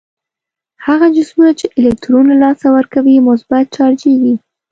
[0.85, 4.33] هغه جسمونه چې الکترون له لاسه ورکوي مثبت چارجیږي.